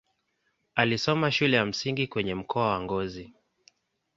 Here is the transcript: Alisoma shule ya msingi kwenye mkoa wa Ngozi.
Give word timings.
Alisoma 0.75 1.31
shule 1.31 1.57
ya 1.57 1.65
msingi 1.65 2.07
kwenye 2.07 2.35
mkoa 2.35 2.67
wa 2.69 2.81
Ngozi. 2.81 3.33